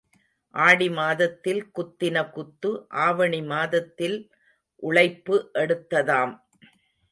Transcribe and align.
ஆடி 0.55 0.87
மாதத்தில் 0.89 1.61
குத்தின 1.75 2.23
குத்து 2.29 2.71
ஆவணி 3.05 3.41
மாதத்தில் 3.43 4.17
உளைப்பு 4.83 5.37
எடுத்ததாம். 5.55 6.33